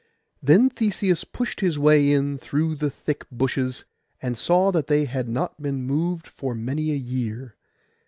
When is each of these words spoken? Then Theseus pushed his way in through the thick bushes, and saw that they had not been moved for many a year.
Then 0.41 0.71
Theseus 0.71 1.23
pushed 1.23 1.59
his 1.59 1.77
way 1.77 2.11
in 2.11 2.39
through 2.39 2.73
the 2.73 2.89
thick 2.89 3.23
bushes, 3.31 3.85
and 4.19 4.35
saw 4.35 4.71
that 4.71 4.87
they 4.87 5.05
had 5.05 5.29
not 5.29 5.61
been 5.61 5.83
moved 5.83 6.25
for 6.25 6.55
many 6.55 6.89
a 6.91 6.95
year. 6.95 7.55